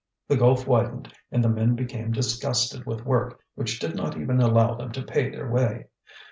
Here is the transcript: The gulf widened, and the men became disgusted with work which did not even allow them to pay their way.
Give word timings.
The 0.27 0.35
gulf 0.35 0.65
widened, 0.65 1.13
and 1.31 1.43
the 1.43 1.47
men 1.47 1.75
became 1.75 2.11
disgusted 2.11 2.87
with 2.87 3.05
work 3.05 3.39
which 3.53 3.77
did 3.77 3.95
not 3.95 4.17
even 4.17 4.41
allow 4.41 4.73
them 4.73 4.91
to 4.93 5.03
pay 5.03 5.29
their 5.29 5.47
way. 5.51 5.89